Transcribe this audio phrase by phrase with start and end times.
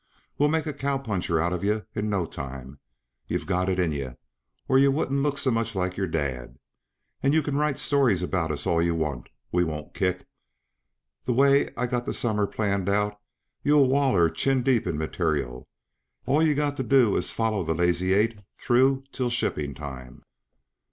[0.39, 2.79] We'll make a cow puncher of yuh in no time;
[3.27, 4.15] you've got it in yuh,
[4.67, 6.57] or yuh wouldn't look so much like your dad.
[7.21, 10.25] And you can write stories about us all yuh want we won't kick.
[11.25, 13.19] The way I've got the summer planned out,
[13.63, 15.67] you'll waller chin deep in material;
[16.25, 20.23] all yuh got to do is foller the Lazy Eight through till shipping time."